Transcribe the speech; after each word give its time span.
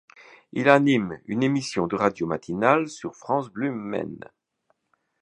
Il 0.51 0.67
anime 0.67 1.19
une 1.27 1.43
émission 1.43 1.85
de 1.85 1.95
radio 1.95 2.25
matinale 2.25 2.89
sur 2.89 3.13
France 3.15 3.49
Bleu 3.49 3.71
Maine. 3.71 4.25